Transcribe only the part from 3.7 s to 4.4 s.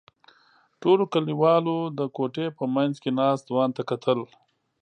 ته کتل.